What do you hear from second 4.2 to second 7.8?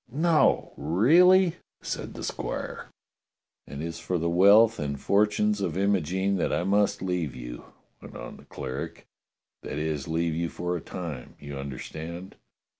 wealth and fortunes of Imogene that I must leave you,"